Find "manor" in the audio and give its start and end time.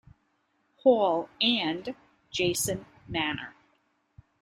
3.07-3.53